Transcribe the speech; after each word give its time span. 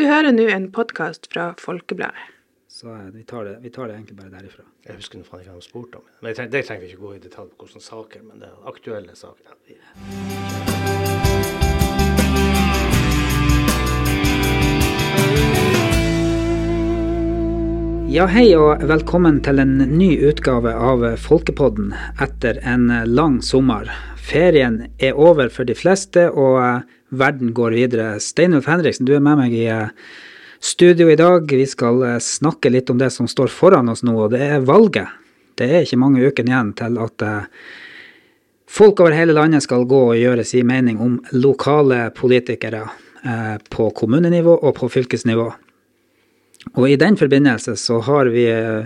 Du 0.00 0.06
hører 0.08 0.32
nå 0.32 0.46
en 0.48 0.70
podkast 0.72 1.26
fra 1.28 1.50
Folkebladet. 1.60 2.16
Så 2.72 2.88
eh, 2.88 3.08
vi 3.12 3.20
tar, 3.28 3.44
det, 3.44 3.58
vi 3.60 3.68
tar 3.68 3.90
det 3.90 3.98
egentlig 3.98 4.14
bare 4.16 4.30
derifra. 4.32 4.62
Jeg 4.86 4.96
husker 4.96 5.20
faen 5.26 5.42
ikke 5.42 5.52
hva 5.52 5.60
de 5.60 5.64
spurte 5.66 5.98
om. 5.98 6.06
Men 6.22 6.30
det 6.30 6.36
trenger, 6.38 6.62
trenger 6.64 6.80
vi 6.80 6.88
ikke 6.88 7.02
gå 7.02 7.10
i 7.12 7.20
detalj 7.20 7.50
på 7.52 7.66
hvilke 7.68 7.82
saker, 7.84 8.22
men 8.24 8.40
det 8.40 8.48
er 8.48 8.54
aktuelle 8.70 9.12
saker. 9.12 9.44
Ja, 18.08 18.24
hei 18.32 18.46
og 18.56 18.80
velkommen 18.88 19.42
til 19.44 19.60
en 19.60 19.76
ny 19.98 20.14
utgave 20.30 20.72
av 20.72 21.04
Folkepodden 21.20 21.92
etter 22.16 22.56
en 22.64 22.88
lang 23.04 23.42
sommer. 23.44 23.92
Ferien 24.16 24.86
er 24.96 25.12
over 25.12 25.52
for 25.52 25.68
de 25.68 25.76
fleste, 25.76 26.30
og 26.32 26.56
eh, 26.64 26.88
verden 27.10 27.54
går 27.56 27.76
videre. 27.76 28.08
Steinulf 28.22 28.68
Henriksen, 28.70 29.06
du 29.08 29.14
er 29.16 29.24
med 29.24 29.38
meg 29.40 29.54
i 29.56 29.66
eh, 29.70 29.92
studio 30.62 31.10
i 31.10 31.18
dag. 31.18 31.50
Vi 31.50 31.66
skal 31.68 32.02
eh, 32.06 32.18
snakke 32.24 32.72
litt 32.72 32.90
om 32.90 32.98
det 33.00 33.12
som 33.14 33.28
står 33.30 33.52
foran 33.52 33.92
oss 33.92 34.04
nå, 34.06 34.16
og 34.16 34.34
det 34.34 34.42
er 34.46 34.66
valget. 34.66 35.12
Det 35.60 35.68
er 35.68 35.84
ikke 35.84 36.00
mange 36.00 36.24
ukene 36.24 36.54
igjen 36.54 36.74
til 36.78 36.96
at 37.02 37.24
folk 38.70 39.02
over 39.02 39.12
hele 39.12 39.34
landet 39.36 39.66
skal 39.66 39.84
gå 39.84 39.98
og 40.14 40.16
gjøre 40.16 40.46
sin 40.48 40.68
mening 40.70 41.02
om 41.02 41.18
lokale 41.36 42.06
politikere 42.16 42.86
på 43.68 43.90
kommunenivå 43.98 44.54
og 44.56 44.78
på 44.78 44.88
fylkesnivå. 44.88 45.50
Og 46.76 46.90
i 46.90 46.96
den 46.96 47.16
forbindelse 47.16 47.76
så 47.76 48.00
har 48.04 48.30
vi 48.32 48.44
eh, 48.50 48.84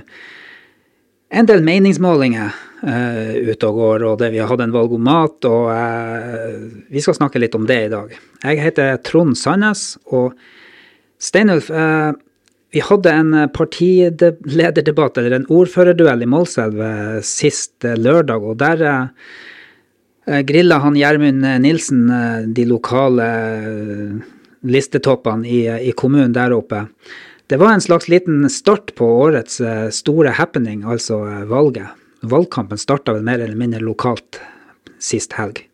en 1.34 1.48
del 1.48 1.64
meningsmålinger 1.66 2.54
ute 2.84 3.68
og 3.68 3.78
går, 3.78 4.04
og 4.04 4.18
det, 4.20 4.30
vi 4.34 4.40
har 4.42 4.50
hatt 4.50 4.60
en 4.64 4.74
valgomat, 4.74 5.46
og 5.48 5.70
uh, 5.72 6.66
vi 6.92 7.00
skal 7.00 7.16
snakke 7.16 7.40
litt 7.40 7.56
om 7.56 7.64
det 7.68 7.78
i 7.86 7.90
dag. 7.92 8.12
Jeg 8.42 8.60
heter 8.60 8.98
Trond 9.06 9.38
Sandnes, 9.40 9.94
og 10.12 10.34
Steinulf, 11.22 11.70
uh, 11.72 12.12
vi 12.74 12.82
hadde 12.84 13.16
en 13.16 13.32
partilederdebatt, 13.54 15.18
eller 15.22 15.38
en 15.38 15.48
ordførerduell 15.54 16.26
i 16.26 16.28
Målselv 16.28 16.84
sist 17.24 17.86
lørdag, 17.86 18.44
og 18.44 18.60
der 18.60 18.84
uh, 18.84 20.40
grilla 20.44 20.82
han 20.84 20.98
Gjermund 20.98 21.44
Nilsen 21.64 22.06
de 22.56 22.68
lokale 22.68 23.28
listetoppene 24.64 25.48
i, 25.48 25.60
i 25.88 25.92
kommunen 25.96 26.32
der 26.36 26.54
oppe. 26.56 26.86
Det 27.46 27.56
var 27.60 27.74
en 27.74 27.80
slags 27.80 28.08
liten 28.08 28.50
start 28.50 28.94
på 28.94 29.06
årets 29.06 29.60
eh, 29.60 29.88
store 29.92 30.32
happening, 30.38 30.84
altså 30.84 31.20
eh, 31.28 31.44
valget. 31.44 31.92
Valgkampen 32.24 32.78
starta 32.78 33.12
vel 33.12 33.22
mer 33.22 33.38
eller 33.38 33.56
mindre 33.56 33.80
lokalt 33.84 34.40
sist 35.02 35.36
helg. 35.36 35.66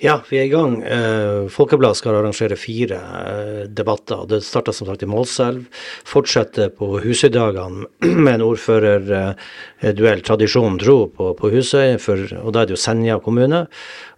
Ja, 0.00 0.14
vi 0.30 0.38
er 0.40 0.46
i 0.46 0.48
gang. 0.48 0.78
Eh, 0.80 1.50
Folkebladet 1.52 1.98
skal 1.98 2.14
arrangere 2.16 2.56
fire 2.56 2.96
eh, 3.18 3.64
debatter. 3.68 4.22
Det 4.30 4.38
starter 4.46 4.72
som 4.72 4.88
sagt 4.88 5.02
i 5.04 5.08
Målselv. 5.10 5.66
Fortsetter 6.08 6.70
på 6.72 6.94
Husøydagene 7.04 7.84
med 8.24 8.38
en 8.38 8.44
ordførerduell, 8.46 10.24
tradisjon 10.24 10.80
tro, 10.80 10.96
på, 11.12 11.34
på 11.36 11.52
Husøy. 11.52 11.98
For, 12.00 12.24
og 12.40 12.56
da 12.56 12.62
er 12.62 12.70
det 12.70 12.78
jo 12.78 12.80
Senja 12.80 13.18
kommune. 13.20 13.66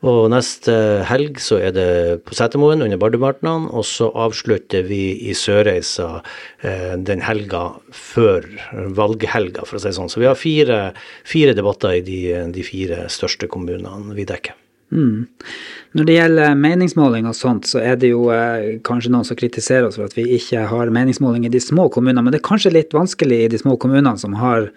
Og 0.07 0.31
neste 0.31 0.79
helg 1.11 1.43
så 1.43 1.59
er 1.59 1.75
det 1.75 1.91
på 2.31 2.39
Setermoen 2.39 2.87
under 2.87 3.03
Bardumartnan. 3.03 3.67
Og 3.75 3.83
så 3.91 4.13
avslutter 4.15 4.87
vi 4.87 5.03
i 5.27 5.35
Sørreisa 5.35 6.13
eh, 6.63 6.95
den 6.95 7.27
helga 7.27 7.73
før 7.91 8.47
valghelga, 8.71 9.67
for 9.67 9.81
å 9.81 9.83
si 9.83 9.91
det 9.91 9.99
sånn. 9.99 10.15
Så 10.15 10.23
vi 10.23 10.31
har 10.31 10.39
fire, 10.39 10.83
fire 11.27 11.59
debatter 11.59 11.99
i 11.99 12.07
de, 12.07 12.25
de 12.55 12.71
fire 12.71 13.09
største 13.11 13.51
kommunene 13.51 14.15
vi 14.15 14.31
dekker. 14.31 14.62
Mm. 14.93 15.27
Når 15.97 16.09
det 16.09 16.17
gjelder 16.17 16.59
meningsmåling 16.61 17.29
og 17.29 17.37
sånt, 17.37 17.69
så 17.71 17.81
er 17.81 17.97
det 18.01 18.13
jo 18.13 18.27
eh, 18.35 18.79
kanskje 18.85 19.13
noen 19.15 19.27
som 19.29 19.39
kritiserer 19.39 19.89
oss 19.89 19.97
for 19.99 20.09
at 20.09 20.17
vi 20.19 20.27
ikke 20.37 20.67
har 20.69 20.93
meningsmåling 20.93 21.47
i 21.49 21.53
de 21.53 21.61
små 21.65 21.89
kommunene, 21.93 22.25
men 22.25 22.35
det 22.35 22.43
er 22.43 22.49
kanskje 22.51 22.75
litt 22.77 22.97
vanskelig 22.97 23.43
i 23.45 23.51
de 23.53 23.61
små 23.61 23.79
kommunene 23.81 24.15
som 24.21 24.37
har 24.41 24.69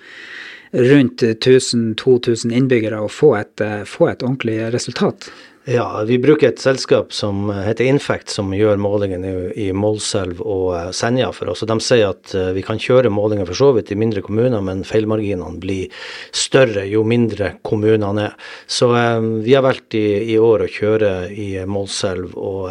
rundt 0.75 1.23
1000-2000 1.23 2.55
innbyggere 2.55 2.99
å 2.99 3.11
få 3.11 3.35
et, 3.39 3.61
eh, 3.61 3.83
få 3.87 4.09
et 4.11 4.23
ordentlig 4.23 4.59
resultat. 4.75 5.29
Ja, 5.67 6.03
vi 6.05 6.19
bruker 6.21 6.51
et 6.51 6.61
selskap 6.61 7.09
som 7.13 7.47
heter 7.49 7.87
Infect, 7.89 8.29
som 8.29 8.51
gjør 8.53 8.77
målingene 8.77 9.31
i, 9.57 9.71
Målselv 9.73 10.43
og 10.45 10.67
uh, 10.75 10.91
Senja 10.93 11.31
for 11.33 11.49
oss. 11.49 11.63
og 11.65 11.71
De 11.71 11.79
sier 11.81 12.11
at 12.11 12.35
uh, 12.37 12.51
vi 12.53 12.61
kan 12.61 12.77
kjøre 12.77 13.09
målinger 13.09 13.49
for 13.49 13.57
så 13.57 13.71
vidt 13.73 13.89
i 13.89 13.97
mindre 13.97 14.21
kommuner, 14.21 14.61
men 14.61 14.85
feilmarginene 14.85 15.57
blir 15.57 15.89
større 16.29 16.85
jo 16.85 17.01
mindre 17.01 17.55
kommunene 17.65 18.27
er. 18.29 18.39
Så 18.69 18.91
eh, 18.93 19.25
vi 19.41 19.55
har 19.57 19.65
valgt 19.65 19.97
i, 19.97 20.05
i, 20.35 20.37
år 20.37 20.67
å 20.67 20.69
kjøre 20.69 21.09
i 21.33 21.47
Målselv 21.65 22.37
og, 22.37 22.69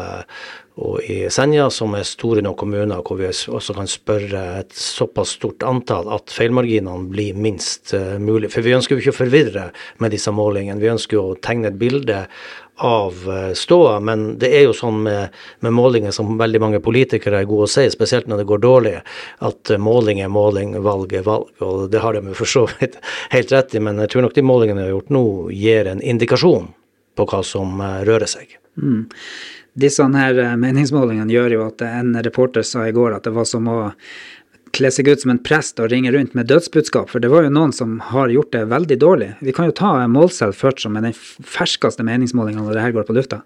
og 0.78 1.10
i 1.10 1.24
Senja, 1.34 1.66
som 1.74 1.96
er 1.98 2.06
store 2.06 2.44
nok 2.46 2.60
kommuner, 2.62 3.02
hvor 3.02 3.18
vi 3.18 3.26
også 3.30 3.74
kan 3.76 3.90
spørre 3.90 4.42
et 4.60 4.74
såpass 4.78 5.34
stort 5.38 5.66
antall 5.66 6.10
at 6.14 6.30
feilmarginene 6.34 7.10
blir 7.10 7.38
minst 7.38 7.94
mulig. 8.22 8.52
For 8.54 8.66
vi 8.66 8.76
ønsker 8.78 8.94
jo 8.94 9.02
ikke 9.02 9.16
å 9.16 9.22
forvirre 9.24 9.70
med 10.02 10.14
disse 10.14 10.34
målingene. 10.34 10.82
Vi 10.82 10.94
ønsker 10.94 11.20
å 11.20 11.38
tegne 11.42 11.72
et 11.72 11.80
bilde 11.80 12.24
av 12.76 13.14
eh, 13.30 14.00
men 14.00 14.38
det 14.38 14.50
er 14.56 14.64
jo 14.66 14.72
sånn 14.74 15.02
med, 15.06 15.34
med, 15.60 15.72
målinger 15.72 16.10
som 16.10 16.38
veldig 16.38 16.60
mange 16.60 16.80
politikere 16.82 17.40
er 17.40 17.48
gode 17.48 17.68
å 17.68 17.70
si, 17.70 17.86
spesielt 17.90 18.26
når 18.26 18.42
det 18.42 18.48
går 18.50 18.62
dårlig, 18.64 18.94
at 19.38 19.70
eh, 19.70 19.78
måling 19.78 20.20
er 20.20 20.32
måling, 20.32 20.74
valg 20.82 21.12
er 21.14 21.26
valg. 21.26 21.52
Og 21.62 21.88
det 21.90 22.02
har 22.02 22.14
de 22.14 22.34
for 22.34 22.50
så 22.50 22.66
vidt 22.74 22.98
helt 23.34 23.52
rett 23.54 23.74
i, 23.74 23.82
men 23.82 24.02
jeg 24.02 24.14
tror 24.14 24.26
nok 24.26 24.34
de 24.34 24.46
målingene 24.46 24.82
vi 24.82 24.88
har 24.88 24.96
gjort 24.96 25.14
nå, 25.14 25.26
gir 25.54 25.90
en 25.90 26.02
indikasjon 26.02 26.70
på 27.14 27.28
hva 27.30 27.42
som 27.46 27.78
eh, 27.80 28.00
rører 28.08 28.30
seg. 28.30 28.58
Mm. 28.80 29.04
Disse 29.74 30.06
her 30.06 30.38
meningsmålingene 30.58 31.34
gjør 31.34 31.56
jo 31.56 31.64
at 31.66 31.82
en 31.86 32.14
reporter 32.22 32.62
sa 32.66 32.84
i 32.86 32.94
går 32.94 33.16
at 33.16 33.26
det 33.26 33.34
var 33.34 33.46
som 33.46 33.66
å 33.70 33.78
kle 34.74 34.90
seg 34.92 35.08
ut 35.08 35.22
som 35.22 35.32
en 35.32 35.40
prest 35.42 35.80
og 35.82 35.90
ringe 35.92 36.12
rundt 36.14 36.34
med 36.36 36.48
dødsbudskap, 36.50 37.10
for 37.12 37.22
det 37.22 37.30
var 37.32 37.46
jo 37.46 37.54
noen 37.54 37.72
som 37.74 37.98
har 38.12 38.32
gjort 38.32 38.52
det 38.54 38.64
veldig 38.72 38.98
dårlig. 39.00 39.30
Vi 39.44 39.54
kan 39.56 39.70
jo 39.70 39.76
ta 39.78 39.96
Målselv 40.10 40.56
først, 40.58 40.84
som 40.84 40.98
er 40.98 41.08
den 41.08 41.16
ferskeste 41.16 42.06
meningsmålinga 42.06 42.64
når 42.64 42.76
det 42.76 42.86
her 42.86 42.96
går 42.96 43.08
på 43.08 43.16
lufta. 43.16 43.42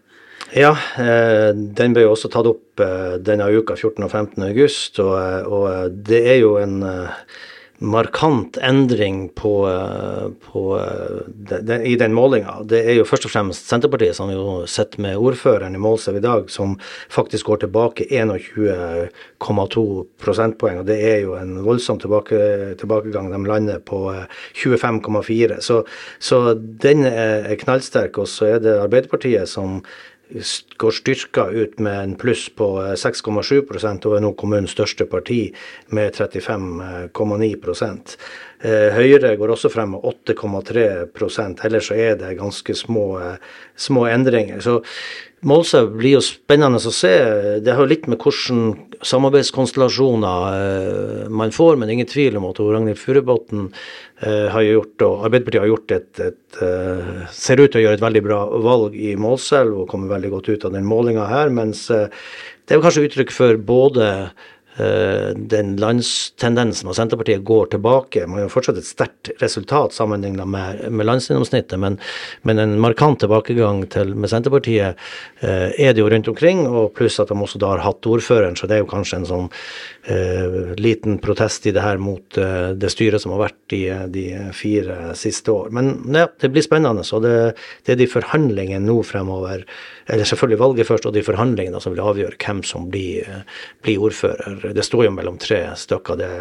Ja, 0.57 0.73
eh, 0.97 1.51
den 1.53 1.93
ble 1.93 2.07
jo 2.07 2.15
også 2.15 2.31
tatt 2.33 2.49
opp 2.49 2.81
eh, 2.81 3.19
denne 3.21 3.51
uka, 3.53 3.77
14. 3.77 4.07
og 4.07 4.11
15. 4.11 4.47
august, 4.49 5.01
og, 5.05 5.15
eh, 5.21 5.45
og 5.45 5.99
det 6.09 6.23
er 6.33 6.41
jo 6.41 6.55
en 6.61 6.81
markant 7.79 8.57
endring 8.57 9.29
på, 9.29 9.69
eh, 9.69 10.51
på 10.51 10.63
de, 11.27 11.61
de, 11.61 11.83
i 11.87 11.97
den 11.97 12.15
målinga. 12.15 12.57
Det 12.67 12.81
er 12.83 12.99
jo 12.99 13.07
først 13.07 13.29
og 13.29 13.33
fremst 13.33 13.71
Senterpartiet, 13.71 14.17
som 14.19 14.33
jo 14.33 14.65
sitter 14.67 15.03
med 15.05 15.19
ordføreren 15.23 15.77
i 15.79 15.83
Målselv 15.83 16.19
i 16.19 16.25
dag, 16.25 16.51
som 16.51 16.75
faktisk 17.15 17.47
går 17.47 17.63
tilbake 17.63 18.09
21,2 18.11 19.85
prosentpoeng. 20.19 20.83
og 20.83 20.87
Det 20.91 20.99
er 20.99 21.23
jo 21.23 21.37
en 21.39 21.63
voldsom 21.65 22.03
tilbake, 22.03 22.75
tilbakegang. 22.83 23.31
De 23.33 23.43
lander 23.47 23.79
på 23.79 24.03
25,4. 24.59 25.53
Eh, 25.53 25.59
så, 25.63 25.83
så 26.19 26.43
den 26.59 27.07
er 27.07 27.55
knallsterk. 27.63 28.19
Og 28.19 28.29
så 28.29 28.55
er 28.57 28.63
det 28.65 28.79
Arbeiderpartiet 28.83 29.49
som 29.49 29.83
går 30.77 30.91
styrka 30.91 31.47
ut 31.51 31.79
med 31.79 32.03
en 32.03 32.15
pluss 32.15 32.49
på 32.49 32.67
6,7 33.01 33.55
eh, 33.57 33.95
og 34.07 34.17
er 34.17 34.25
nå 34.25 34.33
kommunens 34.37 34.75
største 34.77 35.07
parti 35.09 35.55
med 35.95 36.17
35,9 36.17 37.49
eh, 38.61 38.89
Høyre 38.93 39.37
går 39.41 39.55
også 39.55 39.71
frem 39.73 39.97
med 39.97 40.05
8,3% 40.05 41.65
ellers 41.65 41.89
så 41.89 41.97
er 41.97 42.19
det 42.21 42.37
ganske 42.39 42.75
små, 42.77 43.07
eh, 43.23 43.37
små 43.77 44.05
endringer. 44.07 44.61
Så 44.61 44.83
Målselv 45.47 45.93
blir 45.95 46.17
jo 46.17 46.23
spennende 46.25 46.81
å 46.83 46.93
se. 46.95 47.13
Det 47.63 47.71
har 47.71 47.85
jo 47.85 47.91
litt 47.93 48.09
med 48.11 48.19
hvilke 48.19 49.05
samarbeidskonstellasjoner 49.07 50.57
eh, 50.59 51.29
man 51.31 51.55
får, 51.55 51.79
men 51.79 51.93
ingen 51.95 52.09
tvil 52.11 52.41
om 52.41 52.49
at 52.49 52.59
Ragnhild 52.59 52.99
Furubotn 52.99 53.69
eh, 53.69 54.49
har 54.51 54.67
gjort, 54.67 55.07
og 55.07 55.29
Arbeiderpartiet 55.29 55.63
har 55.63 55.71
gjort 55.71 55.95
et, 55.95 56.11
et 56.27 56.61
uh, 56.63 57.23
ser 57.31 57.63
ut 57.63 57.71
til 57.71 57.83
å 57.83 57.85
gjøre 57.87 58.01
et 58.01 58.07
veldig 58.09 58.25
bra 58.27 58.43
valg 58.67 58.99
i 58.99 59.15
Målselv 59.21 59.85
og 59.85 59.91
kommer 59.93 60.11
veldig 60.17 60.35
godt 60.35 60.51
ut 60.51 60.67
av 60.67 60.75
den 60.75 60.89
målinga 60.89 61.31
her, 61.31 61.55
mens 61.55 61.87
det 61.89 62.75
er 62.75 62.83
kanskje 62.83 63.07
uttrykk 63.07 63.31
for 63.33 63.61
både 63.63 64.09
Eh, 64.09 64.58
den 64.79 65.73
landstendensen 65.81 66.89
og 66.91 66.95
Senterpartiet 66.95 67.43
går 67.47 67.73
tilbake. 67.73 68.27
Man 68.31 68.45
har 68.45 68.53
fortsatt 68.53 68.79
et 68.79 68.87
sterkt 68.87 69.31
resultat 69.43 69.97
sammenlignet 69.97 70.49
med, 70.49 70.85
med 70.91 71.09
landsgjennomsnittet, 71.09 71.79
men, 71.81 71.99
men, 72.43 72.59
en 72.63 72.77
markant 72.81 73.19
tilbakegang 73.23 73.85
til, 73.93 74.15
med 74.15 74.31
Senterpartiet 74.31 74.99
eh, 75.41 75.69
er 75.75 75.95
det 75.95 76.03
jo 76.03 76.09
rundt 76.11 76.31
omkring. 76.31 76.65
og 76.67 76.93
Pluss 76.99 77.19
at 77.21 77.33
de 77.33 77.39
også 77.39 77.61
da 77.63 77.73
har 77.75 77.85
hatt 77.85 78.07
ordføreren, 78.09 78.57
så 78.59 78.69
det 78.69 78.79
er 78.79 78.85
jo 78.85 78.91
kanskje 78.91 79.21
en 79.21 79.29
sånn 79.29 79.49
eh, 80.11 80.75
liten 80.81 81.19
protest 81.23 81.67
i 81.69 81.75
det 81.75 81.85
her 81.85 82.01
mot 82.03 82.39
eh, 82.41 82.71
det 82.79 82.93
styret 82.95 83.23
som 83.23 83.35
har 83.35 83.47
vært 83.49 83.77
i 83.77 83.85
eh, 83.93 84.07
de 84.15 84.27
fire 84.57 85.15
siste 85.19 85.55
år. 85.55 85.73
Men 85.75 85.95
ja, 86.15 86.29
det 86.41 86.53
blir 86.55 86.67
spennende. 86.67 87.07
og 87.13 87.25
det, 87.25 87.37
det 87.87 87.95
er 87.95 88.03
de 88.03 88.11
forhandlingene 88.11 88.87
nå 88.87 89.01
fremover 89.07 89.67
eller 90.09 90.25
selvfølgelig 90.25 90.61
valget 90.63 90.89
først, 90.89 91.07
og 91.07 91.13
de 91.13 91.25
forhandlingene 91.25 91.81
som 91.85 91.93
vil 91.93 92.01
avgjøre 92.01 92.39
hvem 92.41 92.63
som 92.65 92.87
blir, 92.89 93.27
blir 93.85 94.07
ordfører. 94.09 94.68
Det 94.75 94.85
står 94.87 95.09
jo 95.09 95.13
mellom 95.15 95.39
tre 95.41 95.63
stykker. 95.77 96.19
Det 96.21 96.33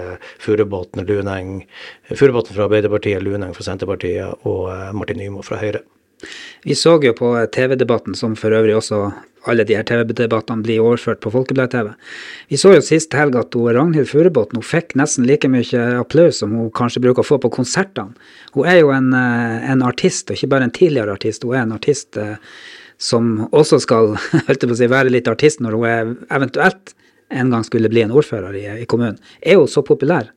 Furubotn 0.44 1.06
Luneng, 1.08 1.62
Furubotn 2.14 2.56
fra 2.56 2.68
Arbeiderpartiet, 2.68 3.24
Luneng 3.24 3.54
fra 3.56 3.68
Senterpartiet 3.68 4.48
og 4.48 4.68
eh, 4.74 4.92
Martin 4.98 5.22
Nymo 5.22 5.46
fra 5.46 5.62
Høyre. 5.62 5.84
Vi 6.66 6.76
så 6.76 6.96
jo 7.04 7.14
på 7.14 7.32
TV-debatten, 7.54 8.16
som 8.18 8.34
for 8.36 8.56
øvrig 8.58 8.74
også 8.78 9.12
alle 9.48 9.64
de 9.68 9.76
her 9.78 9.86
TV-debattene 9.88 10.66
blir 10.66 10.84
overført 10.84 11.22
på 11.24 11.32
Folkeblad-TV. 11.32 11.92
Vi 12.52 12.60
så 12.60 12.74
jo 12.74 12.84
sist 12.84 13.14
helg 13.16 13.38
at 13.40 13.56
Ragnhild 13.56 14.10
Furubotn 14.10 14.64
fikk 14.66 14.96
nesten 15.00 15.28
like 15.30 15.48
mye 15.52 15.86
applaus 16.02 16.42
som 16.42 16.56
hun 16.58 16.74
kanskje 16.76 17.04
bruker 17.06 17.24
å 17.24 17.30
få 17.30 17.40
på 17.44 17.54
konsertene. 17.60 18.18
Hun 18.58 18.68
er 18.68 18.82
jo 18.82 18.92
en, 18.96 19.14
eh, 19.14 19.72
en, 19.72 19.86
artist, 19.86 20.30
og 20.30 20.38
ikke 20.38 20.52
bare 20.56 20.68
en 20.68 20.76
tidligere 20.76 21.14
artist. 21.14 21.46
Hun 21.46 21.56
er 21.56 21.64
en 21.64 21.78
artist 21.78 22.18
eh, 22.18 22.36
som 22.98 23.48
også 23.52 23.80
skal 23.86 24.18
si, 24.82 24.88
være 24.90 25.14
litt 25.14 25.30
artist 25.32 25.62
når 25.62 25.78
hun 25.78 25.86
er 25.86 26.16
eventuelt 26.34 26.96
en 27.30 27.50
gang 27.52 27.64
skulle 27.68 27.90
bli 27.92 28.02
en 28.06 28.14
ordfører 28.16 28.56
i, 28.56 28.66
i, 28.84 28.86
kommunen. 28.90 29.18
Er 29.42 29.60
hun 29.60 29.68
så 29.68 29.84
populær? 29.86 30.30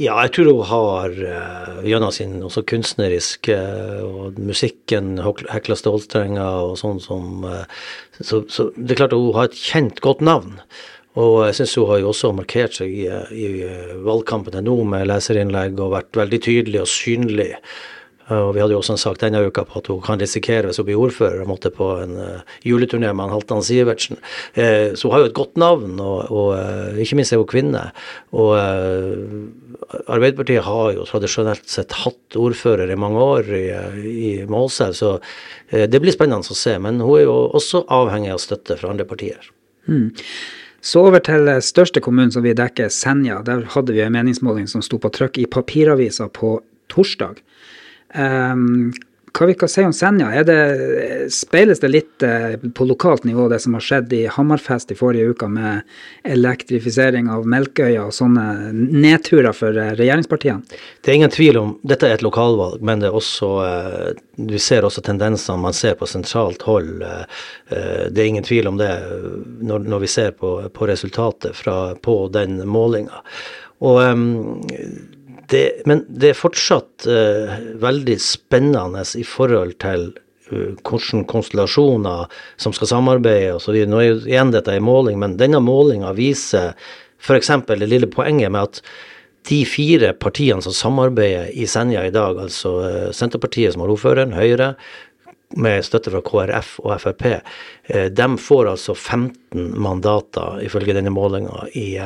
Ja, 0.00 0.16
jeg 0.24 0.32
tror 0.36 0.50
hun 0.52 0.68
har 0.70 1.16
uh, 1.18 1.80
gjennom 1.84 2.12
sin 2.14 2.38
også 2.44 2.64
kunstneriske 2.68 3.56
uh, 3.56 4.04
og 4.06 4.38
musikken, 4.40 5.18
hekla 5.52 5.76
stålstrenger 5.76 6.70
og 6.70 6.78
sånn 6.80 7.02
som 7.04 7.44
uh, 7.44 7.66
så, 8.20 8.42
så, 8.48 8.70
det 8.76 8.96
er 8.96 9.02
klart 9.02 9.18
hun 9.18 9.34
har 9.36 9.50
et 9.50 9.60
kjent, 9.60 10.00
godt 10.04 10.24
navn. 10.24 10.56
Og 11.18 11.42
jeg 11.48 11.58
syns 11.58 11.76
hun 11.80 11.88
har 11.90 12.00
jo 12.00 12.10
også 12.12 12.32
markert 12.36 12.78
seg 12.78 12.94
i, 12.94 13.06
i 13.34 13.46
valgkampen 14.06 14.56
nå 14.64 14.80
med 14.88 15.08
leserinnlegg 15.10 15.80
og 15.82 15.96
vært 15.96 16.20
veldig 16.20 16.42
tydelig 16.46 16.84
og 16.84 16.92
synlig. 16.92 17.52
Og 18.34 18.50
Vi 18.54 18.60
hadde 18.60 18.74
jo 18.74 18.80
også 18.82 18.94
en 18.94 19.00
sak 19.00 19.20
denne 19.22 19.40
uka 19.46 19.64
på 19.64 19.80
at 19.80 19.88
hun 19.88 20.02
kan 20.04 20.20
risikere, 20.20 20.68
hvis 20.68 20.80
hun 20.80 20.88
blir 20.88 21.00
ordfører, 21.00 21.40
å 21.42 21.48
måtte 21.48 21.70
på 21.72 21.88
en 22.02 22.14
uh, 22.20 22.56
juleturné 22.66 23.10
med 23.16 23.32
Halvdan 23.32 23.64
Sivertsen. 23.64 24.20
Uh, 24.52 24.92
så 24.92 25.08
hun 25.08 25.14
har 25.14 25.24
jo 25.24 25.30
et 25.30 25.38
godt 25.38 25.56
navn, 25.60 25.96
og, 26.02 26.28
og 26.28 27.00
ikke 27.00 27.16
minst 27.18 27.32
er 27.32 27.40
hun 27.40 27.48
kvinne. 27.48 27.86
Og 28.36 28.52
Arbeiderpartiet 30.04 30.66
har 30.66 30.92
jo 30.96 31.08
tradisjonelt 31.08 31.68
sett 31.70 31.96
hatt 32.02 32.36
ordfører 32.36 32.92
i 32.92 33.00
mange 33.00 33.24
år 33.24 33.52
i, 33.56 33.66
i 34.12 34.30
Målselv, 34.50 34.96
så 34.98 35.14
det 35.70 36.00
blir 36.02 36.12
spennende 36.12 36.44
å 36.44 36.56
se. 36.56 36.76
Men 36.82 37.00
hun 37.00 37.16
er 37.16 37.26
jo 37.26 37.36
også 37.56 37.86
avhengig 37.92 38.34
av 38.34 38.42
støtte 38.44 38.76
fra 38.80 38.92
andre 38.92 39.08
partier. 39.08 39.48
Mm. 39.88 40.10
Så 40.84 41.02
over 41.08 41.22
til 41.24 41.48
største 41.64 42.00
kommunen 42.04 42.30
som 42.34 42.44
vi 42.44 42.54
dekker, 42.56 42.90
Senja. 42.92 43.40
Der 43.46 43.64
hadde 43.74 43.96
vi 43.96 44.04
en 44.04 44.14
meningsmåling 44.14 44.68
som 44.70 44.84
sto 44.84 45.00
på 45.00 45.10
trykk 45.14 45.40
i 45.42 45.48
papiravisa 45.50 46.28
på 46.28 46.58
torsdag. 46.92 47.40
Um, 48.14 48.92
hva 49.38 49.46
vi 49.46 49.54
kan 49.54 49.68
si 49.68 49.82
om 49.86 49.92
Senja? 49.92 50.28
Er 50.34 50.44
det, 50.46 50.58
speiles 51.32 51.78
det 51.82 51.90
litt 51.92 52.24
eh, 52.26 52.56
på 52.74 52.86
lokalt 52.88 53.22
nivå, 53.28 53.48
det 53.48 53.60
som 53.62 53.76
har 53.76 53.84
skjedd 53.84 54.12
i 54.16 54.22
Hammerfest 54.32 54.90
i 54.90 54.96
forrige 54.98 55.30
uke 55.30 55.48
med 55.52 55.84
elektrifisering 56.26 57.28
av 57.30 57.46
Melkøya 57.46 58.06
og 58.08 58.16
sånne 58.16 58.72
nedturer 58.72 59.54
for 59.54 59.76
eh, 59.78 59.92
regjeringspartiene? 59.98 60.78
Det 61.04 61.12
er 61.12 61.20
ingen 61.20 61.34
tvil 61.34 61.60
om 61.60 61.74
Dette 61.86 62.08
er 62.08 62.16
et 62.16 62.24
lokalvalg, 62.26 62.82
men 62.82 63.04
det 63.04 63.10
er 63.10 63.18
også 63.20 63.50
eh, 63.66 64.08
vi 64.48 64.62
ser 64.62 64.86
også 64.86 65.04
tendensene 65.06 65.62
man 65.62 65.76
ser 65.76 65.94
på 65.98 66.06
sentralt 66.06 66.62
hold. 66.62 67.02
Det 67.68 68.20
er 68.22 68.26
ingen 68.28 68.46
tvil 68.46 68.68
om 68.70 68.76
det 68.78 68.90
når, 69.66 69.96
vi 69.98 70.10
ser 70.10 70.30
på, 70.38 70.52
på 70.70 70.86
resultatet 70.86 71.58
fra, 71.58 71.96
på 71.98 72.20
den 72.30 72.60
målinga. 72.70 73.18
Og 73.82 73.98
um, 73.98 74.60
det, 75.50 75.82
men 75.88 76.04
det 76.08 76.32
er 76.32 76.38
fortsatt 76.38 77.06
uh, 77.08 77.58
veldig 77.80 78.16
spennende 78.20 79.04
i 79.16 79.24
forhold 79.26 79.76
til 79.82 80.10
uh, 80.52 80.74
konstellasjoner 80.84 82.40
som 82.60 82.74
skal 82.76 82.90
samarbeide 82.92 83.56
osv. 83.56 83.78
Nå 83.88 84.00
er 84.02 84.08
jo 84.10 84.18
igjen 84.26 84.52
dette 84.54 84.74
en 84.76 84.88
måling, 84.88 85.18
men 85.20 85.38
denne 85.40 85.62
målinga 85.64 86.12
viser 86.18 86.74
f.eks. 87.18 87.52
det 87.68 87.88
lille 87.88 88.10
poenget 88.12 88.52
med 88.54 88.68
at 88.68 88.82
de 89.48 89.62
fire 89.64 90.12
partiene 90.20 90.60
som 90.64 90.74
samarbeider 90.76 91.48
i 91.56 91.64
Senja 91.70 92.04
i 92.04 92.14
dag, 92.14 92.40
altså 92.44 92.74
uh, 92.82 93.10
Senterpartiet 93.16 93.74
som 93.74 93.84
har 93.84 93.94
ordføreren, 93.94 94.36
Høyre, 94.36 94.74
med 95.56 95.84
støtte 95.86 96.12
fra 96.12 96.20
KrF 96.24 96.74
og 96.82 96.98
Frp, 97.00 97.24
de 97.88 98.26
får 98.38 98.68
altså 98.74 98.92
15 98.94 99.70
mandater, 99.80 100.58
ifølge 100.60 100.92
denne 100.92 101.12
målinga, 101.14 101.64
i, 101.72 101.96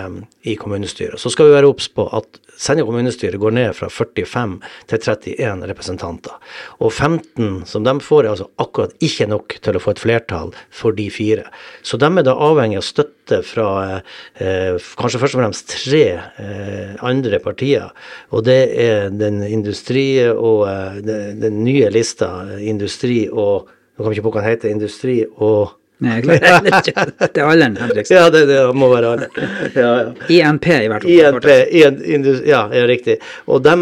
i 0.46 0.54
kommunestyret. 0.56 1.18
Så 1.18 1.32
skal 1.34 1.48
vi 1.48 1.56
være 1.56 1.70
obs 1.72 1.88
på 1.90 2.06
at 2.14 2.38
Senja 2.62 2.84
kommunestyre 2.86 3.40
går 3.40 3.54
ned 3.56 3.72
fra 3.74 3.88
45 3.90 4.58
til 4.90 5.00
31 5.00 5.66
representanter. 5.70 6.36
Og 6.84 6.92
15 6.92 7.64
som 7.66 7.82
de 7.86 7.94
får, 8.04 8.26
er 8.26 8.34
altså 8.34 8.48
akkurat 8.62 8.94
ikke 9.02 9.26
nok 9.32 9.56
til 9.64 9.78
å 9.78 9.82
få 9.82 9.94
et 9.94 10.02
flertall 10.02 10.52
for 10.70 10.94
de 10.94 11.08
fire. 11.10 11.48
Så 11.82 11.98
de 11.98 12.06
er 12.06 12.26
da 12.26 12.36
avhengig 12.36 12.78
av 12.78 12.86
støtte 12.86 13.40
fra 13.46 13.68
eh, 13.96 14.78
kanskje 15.00 15.22
først 15.22 15.38
og 15.38 15.42
fremst 15.42 15.74
tre 15.74 16.04
eh, 16.20 16.94
andre 17.02 17.40
partier. 17.42 17.90
Og 18.30 18.44
det 18.46 18.60
er 18.84 19.10
den 19.10 19.42
industri 19.48 20.06
og 20.30 20.66
eh, 20.70 21.00
den, 21.02 21.40
den 21.42 21.62
nye 21.66 21.90
lista, 21.94 22.34
industri 22.60 23.24
og 23.32 23.72
Nå 23.92 24.02
kommer 24.02 24.16
jeg 24.16 24.24
ikke 24.24 24.34
den 24.38 24.48
heter. 24.48 24.72
Industri 24.72 25.16
og 25.36 25.78
Nei, 26.02 26.18
jeg 26.18 26.34
Det 26.34 27.38
er 27.38 27.46
alderen, 27.46 27.76
Henriksen. 27.78 28.16
Ja, 28.18 28.26
det, 28.32 28.46
det 28.50 28.60
må 28.74 28.88
være 28.90 29.14
alderen. 29.14 29.48
Ja, 29.76 29.90
ja. 30.02 30.12
INP, 30.50 30.68
i 30.74 30.90
hvert 30.90 31.06
fall. 31.06 31.12
INP, 31.14 32.30
ja, 32.48 32.64
ja, 32.74 32.84
riktig. 32.90 33.20
Og 33.46 33.62
de 33.62 33.76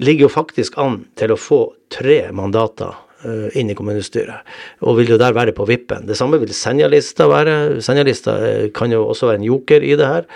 ligger 0.00 0.28
jo 0.28 0.32
faktisk 0.32 0.78
an 0.80 1.02
til 1.18 1.34
å 1.34 1.40
få 1.40 1.60
tre 1.92 2.24
mandater 2.32 2.94
uh, 3.26 3.48
inn 3.58 3.70
i 3.72 3.76
kommunestyret, 3.76 4.48
og 4.86 5.00
vil 5.00 5.12
jo 5.12 5.18
der 5.20 5.34
være 5.36 5.54
på 5.56 5.66
vippen. 5.68 6.06
Det 6.08 6.16
samme 6.18 6.40
vil 6.40 6.54
Senja-lista 6.56 7.26
være. 7.30 7.56
Senja-lista 7.84 8.36
uh, 8.40 8.66
kan 8.74 8.94
jo 8.94 9.04
også 9.10 9.28
være 9.28 9.42
en 9.42 9.48
joker 9.50 9.84
i 9.84 9.96
det 9.98 10.08
her. 10.08 10.28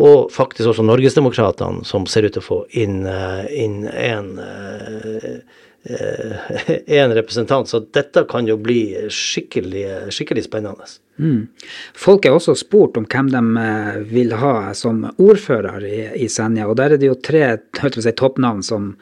Og 0.00 0.32
faktisk 0.34 0.72
også 0.72 0.86
Norgesdemokratene, 0.88 1.84
som 1.86 2.08
ser 2.10 2.26
ut 2.26 2.34
til 2.34 2.42
å 2.42 2.48
få 2.48 2.62
inn, 2.82 3.04
uh, 3.06 3.44
inn 3.52 3.84
en 3.92 4.34
én 5.84 7.10
eh, 7.10 7.14
representant. 7.14 7.68
Så 7.68 7.80
dette 7.92 8.24
kan 8.28 8.46
jo 8.48 8.56
bli 8.56 9.08
skikkelig, 9.12 10.12
skikkelig 10.14 10.46
spennende. 10.46 10.86
Mm. 11.20 11.46
Folk 11.94 12.24
er 12.24 12.34
også 12.34 12.56
spurt 12.58 12.96
om 12.96 13.06
hvem 13.10 13.30
de 13.32 13.42
eh, 13.62 13.98
vil 14.10 14.32
ha 14.40 14.72
som 14.74 15.04
ordfører 15.16 15.84
i, 15.84 15.98
i 16.24 16.28
Senja. 16.28 16.68
Og 16.68 16.78
der 16.80 16.96
er 16.96 17.02
det 17.02 17.10
jo 17.10 17.18
tre 17.20 17.56
si, 17.92 18.12
toppnavn 18.12 18.64
som, 18.64 18.94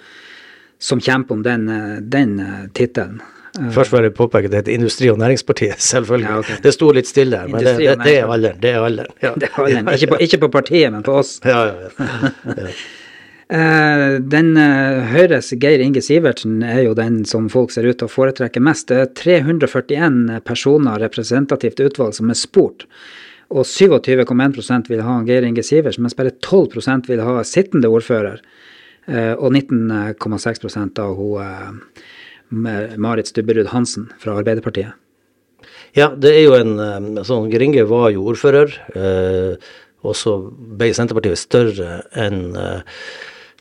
som, 0.82 1.00
kjemper 1.00 1.38
om 1.38 1.44
den, 1.46 1.68
eh, 1.70 2.00
den 2.02 2.40
tittelen. 2.74 3.22
Først 3.52 3.92
vil 3.92 4.06
jeg 4.06 4.14
påpeke 4.16 4.48
det 4.48 4.62
heter 4.62 4.72
Industri- 4.72 5.10
og 5.12 5.18
Næringspartiet, 5.20 5.76
selvfølgelig. 5.92 6.30
Ja, 6.30 6.38
okay. 6.40 6.56
Det 6.64 6.72
sto 6.74 6.88
litt 6.96 7.10
stille 7.10 7.44
her, 7.44 7.52
men 7.52 7.60
det, 7.60 7.76
det, 7.78 7.98
det, 8.00 8.16
er 8.18 8.32
alderen. 8.32 8.58
Det 8.62 8.72
er 8.72 8.88
alderen. 8.88 9.14
Ja. 9.22 9.34
Det 9.40 9.50
er 9.50 9.62
alderen. 9.66 9.92
Ikke, 9.94 10.10
på, 10.14 10.18
ikke, 10.24 10.40
på, 10.46 10.50
partiet, 10.56 10.90
men 10.92 11.06
på 11.06 11.20
oss. 11.20 11.36
Ja, 11.44 11.62
ja, 11.68 11.92
ja. 11.92 12.32
Eh, 12.56 12.82
den 13.52 14.54
uh, 14.56 15.02
Høyres 15.10 15.50
Geir 15.60 15.82
Inge 15.84 16.00
Sivertsen 16.00 16.62
er 16.64 16.86
jo 16.86 16.94
den 16.96 17.18
som 17.28 17.50
folk 17.52 17.72
ser 17.74 17.84
ut 17.84 17.98
til 18.00 18.08
å 18.08 18.12
foretrekke 18.12 18.62
mest. 18.64 18.88
Det 18.88 18.96
er 18.96 19.10
341 19.18 20.38
personer 20.46 21.02
representativt 21.02 21.82
utvalg 21.84 22.14
som 22.16 22.30
er 22.32 22.38
spurt. 22.38 22.86
Og 23.52 23.66
27,1% 23.68 24.88
vil 24.88 25.02
ha 25.04 25.18
Geir 25.28 25.44
Inge 25.44 25.64
Sivertsen, 25.66 26.06
mens 26.06 26.16
bare 26.16 26.32
12% 26.32 27.10
vil 27.12 27.20
ha 27.20 27.42
sittende 27.44 27.90
ordfører. 27.92 28.40
Uh, 29.04 29.34
og 29.34 29.52
19,6% 29.52 31.02
av 31.02 31.18
hun 31.18 31.92
Marit 33.00 33.28
Stubberud 33.28 33.68
Hansen 33.72 34.08
fra 34.20 34.38
Arbeiderpartiet. 34.40 34.96
Ja, 35.96 36.08
det 36.16 36.32
er 36.38 36.46
jo 36.46 36.56
en 36.56 37.20
sånn 37.28 37.50
Geir 37.52 37.66
Inge 37.66 37.84
var 37.90 38.08
jo 38.14 38.24
ordfører. 38.32 38.78
og 40.02 40.16
så 40.16 40.32
ble 40.50 40.88
Senterpartiet 40.96 41.38
større 41.38 42.00
enn 42.16 42.56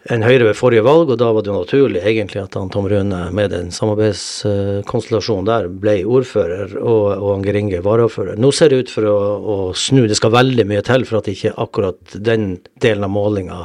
enn 0.10 0.24
Høyre 0.26 0.48
ved 0.48 0.58
forrige 0.58 0.82
valg, 0.86 1.12
og 1.14 1.18
da 1.22 1.28
var 1.30 1.44
det 1.46 1.52
jo 1.52 1.60
naturlig 1.60 2.02
egentlig 2.02 2.40
at 2.42 2.56
han 2.58 2.72
Tom 2.74 2.88
Rune 2.90 3.20
med 3.38 3.52
den 3.54 3.70
samarbeidskonstellasjonen 3.76 5.46
der 5.46 5.68
ble 5.70 6.00
ordfører, 6.10 6.74
og, 6.80 7.04
og 7.20 7.28
han 7.36 7.44
Geringe 7.46 7.84
varaordfører. 7.86 8.40
Nå 8.42 8.50
ser 8.56 8.72
det 8.72 8.80
ut 8.82 8.94
for 8.94 9.06
å, 9.12 9.18
å, 9.38 9.58
snu. 9.78 10.08
Det 10.10 10.18
skal 10.18 10.34
veldig 10.34 10.66
mye 10.72 10.82
til 10.88 11.06
for 11.06 11.20
at 11.20 11.30
ikke 11.30 11.54
akkurat 11.62 12.16
den 12.18 12.56
delen 12.82 13.06
av 13.06 13.14
målinga, 13.14 13.60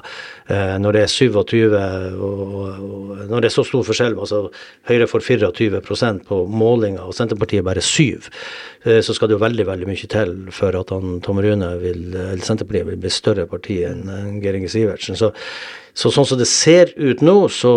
eh, 0.52 0.74
når 0.82 0.98
det 0.98 1.04
er 1.06 1.14
27 1.14 1.56
og, 1.72 2.42
og, 2.50 3.24
når 3.30 3.46
det 3.46 3.48
er 3.48 3.56
så 3.56 3.64
stor 3.64 3.88
forskjell, 3.88 4.18
altså 4.20 4.42
Høyre 4.90 5.08
får 5.08 5.24
24% 5.30 6.28
på 6.28 6.42
målinga 6.52 7.06
og 7.06 7.16
Senterpartiet 7.16 7.64
bare 7.64 7.80
7, 7.80 8.28
eh, 8.84 9.00
så 9.00 9.16
skal 9.16 9.32
det 9.32 9.38
jo 9.38 9.44
veldig 9.46 9.68
veldig 9.72 9.88
mye 9.88 10.12
til 10.12 10.36
for 10.52 10.76
at 10.76 10.92
han 10.92 11.16
Tom 11.24 11.40
Rune 11.40 11.72
vil, 11.80 12.06
eller 12.12 12.44
Senterpartiet 12.44 12.90
vil 12.92 13.00
bli 13.00 13.14
større 13.14 13.48
parti 13.48 13.80
enn 13.88 14.36
Geir 14.44 14.60
Inge 14.60 14.68
Sivertsen. 14.68 15.16
Så 15.16 15.32
så 15.96 16.10
sånn 16.12 16.26
som 16.28 16.36
det 16.36 16.44
ser 16.50 16.90
ut 17.00 17.22
nå, 17.24 17.48
så 17.48 17.70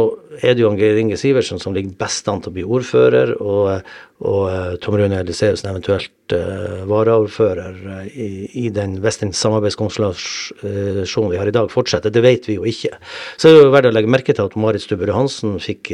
er 0.43 0.55
det 0.55 0.63
jo 0.65 0.73
Geir 0.75 0.97
Inge 0.99 1.15
Sivertsen 1.19 1.59
som 1.61 1.71
ligger 1.75 1.95
best 2.01 2.27
an 2.27 2.41
til 2.43 2.51
å 2.51 2.55
bli 2.57 2.65
ordfører, 2.67 3.31
og, 3.39 3.85
og 4.27 4.41
uh, 4.51 4.73
Tom 4.83 4.97
Rune 4.99 5.21
Eliseusen 5.23 5.69
eventuelt 5.71 6.35
uh, 6.35 6.83
varaordfører 6.89 7.77
uh, 7.79 8.03
i, 8.11 8.49
i, 8.59 8.65
den, 8.75 8.97
hvis 9.03 9.21
den 9.23 9.31
samarbeidskonstellasjonen 9.35 11.31
vi 11.31 11.39
har 11.39 11.47
i 11.47 11.55
dag 11.55 11.71
fortsetter. 11.71 12.11
Det 12.11 12.25
vet 12.25 12.51
vi 12.51 12.59
jo 12.59 12.67
ikke. 12.67 12.91
Så 13.39 13.53
er 13.53 13.57
det 13.61 13.71
verdt 13.77 13.91
å 13.93 13.95
legge 13.95 14.11
merke 14.11 14.35
til 14.35 14.51
at 14.51 14.59
Marit 14.59 14.83
Stubberud 14.83 15.15
Hansen 15.15 15.55
fikk 15.63 15.93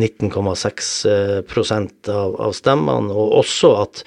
19,6 0.00 1.04
av, 2.08 2.40
av 2.48 2.56
stemmene, 2.56 3.12
og 3.12 3.40
også 3.44 3.76
at 3.84 4.04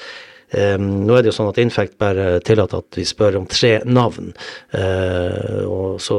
Um, 0.51 1.05
nå 1.08 1.15
er 1.15 1.24
det 1.24 1.31
jo 1.31 1.36
sånn 1.38 1.50
at 1.53 1.60
Infect 1.63 1.93
bare 2.01 2.41
tillater 2.43 2.81
at 2.81 2.98
vi 3.00 3.05
spør 3.08 3.38
om 3.39 3.46
tre 3.48 3.77
navn. 3.88 4.34
Uh, 4.75 5.62
og 5.63 6.01
så 6.03 6.17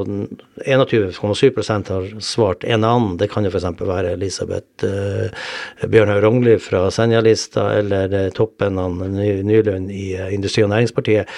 21,7% 0.64 1.90
har 1.92 2.06
svart 2.24 2.64
en 2.64 2.86
annen. 2.88 3.18
Det 3.20 3.28
kan 3.32 3.44
jo 3.44 3.52
f.eks. 3.52 3.66
være 3.84 4.14
Elisabeth 4.16 4.88
uh, 4.88 5.50
Bjørnhaug 5.84 6.22
Rognli 6.24 6.56
fra 6.64 6.86
Senja-lista, 6.94 7.66
eller 7.82 8.16
uh, 8.16 8.30
toppen 8.32 8.80
av 8.80 9.02
Nylund 9.12 9.92
i 9.92 10.14
Industri- 10.32 10.64
og 10.64 10.72
Næringspartiet. 10.72 11.28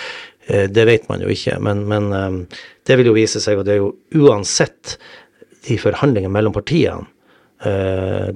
det 0.45 0.83
vet 0.85 1.07
man 1.09 1.23
jo 1.25 1.29
ikke, 1.33 1.57
men, 1.65 1.87
men 1.89 2.11
um, 2.13 2.35
det 2.85 2.99
vil 3.01 3.09
jo 3.09 3.15
vise 3.17 3.41
seg, 3.41 3.57
og 3.57 3.65
det 3.65 3.75
er 3.75 3.81
jo 3.81 3.95
uansett 4.21 4.99
de 5.65 5.79
forhandlingene 5.81 6.33
mellom 6.33 6.53
partiene. 6.53 7.07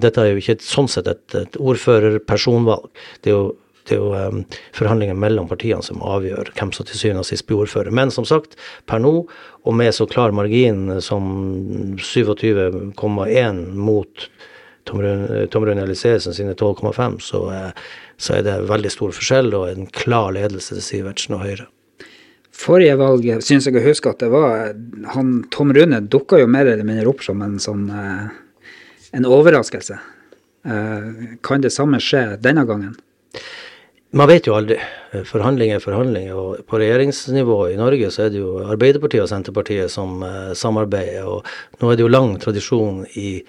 dette 0.01 0.23
er 0.23 0.31
jo 0.31 0.41
ikke 0.41 0.57
sånn 0.65 0.89
sett 0.89 1.11
et, 1.13 1.35
et 1.37 1.59
ordførerpersonvalg. 1.61 2.89
Det 3.21 3.29
er 3.29 3.37
jo 3.37 3.51
det 3.89 3.97
er 3.97 4.03
jo 4.03 4.13
um, 4.15 4.43
forhandlinger 4.77 5.17
mellom 5.19 5.49
partiene 5.51 5.85
som 5.85 6.03
avgjør 6.05 6.53
hvem 6.59 6.73
som 6.75 6.87
til 6.89 7.01
syvende 7.01 7.25
og 7.25 7.29
sist 7.29 7.47
blir 7.49 7.63
ordfører. 7.65 7.95
Men 7.95 8.13
som 8.15 8.27
sagt, 8.29 8.59
per 8.89 9.03
nå, 9.03 9.13
og 9.65 9.77
med 9.77 9.95
så 9.97 10.07
klar 10.09 10.35
margin 10.37 11.01
som 11.05 11.97
27,1 11.99 13.63
mot 13.79 14.29
Tom 14.89 15.03
Rune 15.03 15.83
Elisesen 15.85 16.37
sine 16.37 16.55
12,5, 16.55 17.19
så, 17.25 17.43
uh, 17.53 17.97
så 18.17 18.39
er 18.39 18.47
det 18.47 18.61
veldig 18.69 18.93
stor 18.93 19.17
forskjell 19.17 19.53
og 19.57 19.69
en 19.73 19.89
klar 19.93 20.33
ledelse 20.37 20.77
til 20.77 20.85
Sivertsen 20.85 21.39
og 21.39 21.45
Høyre. 21.47 21.69
Forrige 22.59 22.97
valg 22.99 23.27
syns 23.47 23.69
jeg 23.69 23.77
å 23.79 23.85
huske 23.85 24.11
at 24.11 24.23
det 24.25 24.33
var 24.33 24.73
han, 25.15 25.35
Tom 25.55 25.71
Rune 25.77 26.01
dukka 26.11 26.41
jo 26.41 26.49
mer 26.51 26.67
eller 26.67 26.87
mindre 26.87 27.07
opp 27.13 27.23
som 27.23 27.45
en 27.45 27.61
sånn 27.63 27.85
uh, 27.93 28.29
en 29.13 29.25
overraskelse. 29.25 29.99
Kan 31.43 31.63
det 31.65 31.71
samme 31.73 32.01
skje 32.03 32.37
denne 32.45 32.65
gangen? 32.69 32.97
Man 34.17 34.29
vet 34.31 34.47
jo 34.49 34.55
aldri. 34.57 34.79
Forhandling 35.29 35.75
er 35.75 35.83
forhandling. 35.85 36.31
Og 36.33 36.63
på 36.69 36.79
regjeringsnivå 36.81 37.59
i 37.73 37.79
Norge 37.81 38.09
så 38.13 38.25
er 38.25 38.31
det 38.33 38.41
jo 38.41 38.55
Arbeiderpartiet 38.65 39.27
og 39.27 39.29
Senterpartiet 39.29 39.93
som 39.93 40.23
uh, 40.25 40.55
samarbeider. 40.57 41.29
Og 41.29 41.83
nå 41.83 41.91
er 41.91 41.99
det 41.99 42.07
jo 42.07 42.13
lang 42.13 42.39
tradisjon 42.41 43.03
i 43.21 43.43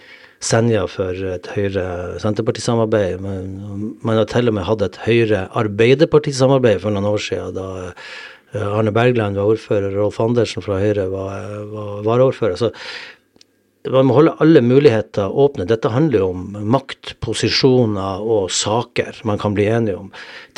Senja 0.44 0.86
for 0.92 1.16
et 1.32 1.48
Høyre-Senterparti-samarbeid. 1.56 3.24
Men 3.24 3.94
man 4.04 4.20
har 4.20 4.28
til 4.32 4.52
og 4.52 4.58
med 4.58 4.68
hatt 4.68 4.84
et 4.84 5.00
Høyre-Arbeiderparti-samarbeid 5.06 6.84
for 6.84 6.96
noen 6.96 7.08
år 7.08 7.24
siden. 7.24 7.56
da 7.56 7.70
uh, 7.94 8.68
Arne 8.76 8.92
Bergland 8.92 9.40
var 9.40 9.54
ordfører, 9.54 9.96
Rolf 9.96 10.20
Andersen 10.20 10.66
fra 10.66 10.82
Høyre 10.84 11.08
var, 11.14 11.56
var 11.72 12.04
varaordfører. 12.04 12.60
Så 12.60 12.74
man 13.88 14.10
må 14.10 14.18
holde 14.18 14.36
alle 14.44 14.62
muligheter 14.62 15.32
åpne. 15.32 15.68
Dette 15.70 15.92
handler 15.94 16.20
jo 16.20 16.30
om 16.34 16.58
makt, 16.74 17.14
posisjoner 17.24 18.20
og 18.20 18.50
saker 18.52 19.22
man 19.28 19.40
kan 19.40 19.56
bli 19.56 19.70
enige 19.72 19.96
om. 20.02 20.10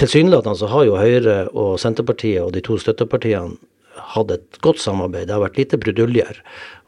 Tilsynelatende 0.01 0.57
så 0.57 0.71
har 0.71 0.87
jo 0.87 0.97
Høyre 0.97 1.35
og 1.53 1.75
Senterpartiet 1.81 2.41
og 2.41 2.55
de 2.55 2.63
to 2.65 2.79
støttepartiene 2.81 3.59
hatt 4.15 4.33
et 4.33 4.59
godt 4.65 4.81
samarbeid. 4.81 5.27
Det 5.29 5.35
har 5.35 5.43
vært 5.43 5.59
lite 5.61 5.79
bruduljer 5.81 6.41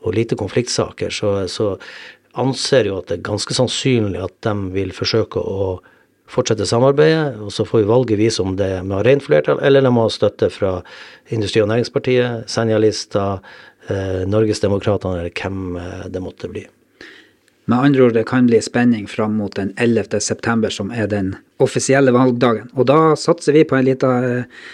og 0.04 0.18
lite 0.18 0.38
konfliktsaker. 0.40 1.14
Så, 1.14 1.36
så 1.52 1.76
anser 2.40 2.90
jo 2.90 3.00
at 3.00 3.12
det 3.12 3.20
er 3.20 3.28
ganske 3.30 3.56
sannsynlig 3.56 4.24
at 4.24 4.34
de 4.46 4.56
vil 4.74 4.94
forsøke 4.96 5.42
å 5.42 5.76
fortsette 6.34 6.66
samarbeidet. 6.66 7.38
Og 7.44 7.54
så 7.54 7.66
får 7.68 7.84
vi 7.84 7.92
valget 7.92 8.22
vise 8.22 8.44
om 8.44 8.56
det 8.58 8.72
er 8.80 8.88
med 8.88 9.06
rent 9.08 9.26
flertall, 9.26 9.62
eller 9.62 9.86
de 9.86 9.92
må 9.94 10.08
ha 10.08 10.14
støtte 10.14 10.50
fra 10.54 10.80
Industri- 11.34 11.64
og 11.64 11.70
Næringspartiet, 11.72 12.50
Senja-lista, 12.52 13.28
eh, 13.88 14.24
Norgesdemokratene, 14.30 15.20
eller 15.20 15.36
hvem 15.36 15.76
eh, 15.78 16.08
det 16.10 16.22
måtte 16.24 16.50
bli. 16.52 16.66
Med 17.66 17.80
andre 17.80 18.04
ord, 18.04 18.14
det 18.14 18.26
kan 18.28 18.48
bli 18.48 18.60
spenning 18.62 19.08
fram 19.08 19.38
mot 19.40 19.56
den 19.56 19.72
11. 19.78 20.20
september, 20.20 20.70
som 20.70 20.92
er 20.92 21.08
den 21.08 21.36
offisielle 21.64 22.12
valgdagen. 22.12 22.68
Og 22.76 22.90
da 22.90 23.16
satser 23.20 23.56
vi 23.56 23.64
på 23.68 23.78
en 23.78 23.88
liten 23.88 24.28
eh, 24.28 24.66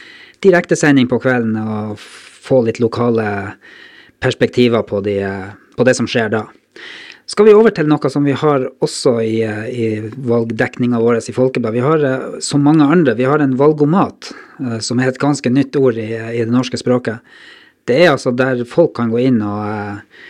direktesending 0.43 1.09
på 1.09 1.19
kvelden 1.21 1.59
og 1.59 1.99
få 1.99 2.63
litt 2.65 2.79
lokale 2.81 3.27
perspektiver 4.23 4.81
på, 4.87 5.03
de, 5.05 5.19
eh, 5.21 5.51
på, 5.77 5.85
det 5.85 5.95
som 5.99 6.09
skjer 6.09 6.33
da. 6.33 6.47
Skal 7.29 7.45
vi 7.45 7.53
over 7.53 7.69
til 7.69 7.85
noe 7.85 8.09
som 8.09 8.25
vi 8.25 8.33
har 8.33 8.63
også 8.81 9.19
i, 9.21 9.43
i 9.69 9.89
valgdekninga 10.01 10.97
vår 10.97 11.19
i 11.21 11.35
Folkeblad. 11.35 11.75
Vi 11.75 11.83
har, 11.85 12.05
som 12.41 12.63
mange 12.65 12.87
andre, 12.89 13.13
vi 13.13 13.27
har 13.29 13.37
en 13.37 13.53
valgomat, 13.59 14.31
som 14.81 14.97
er 14.97 15.11
et 15.11 15.21
ganske 15.21 15.51
nytt 15.53 15.77
ord 15.77 15.99
i, 16.01 16.07
i 16.09 16.41
det 16.41 16.49
norske 16.49 16.79
språket. 16.81 17.21
Det 17.89 17.97
er 17.97 18.13
altså 18.13 18.33
der 18.37 18.61
folk 18.69 18.93
kan 18.99 19.09
gå 19.09 19.23
inn 19.25 19.41
og 19.41 19.65
eh, 19.65 20.21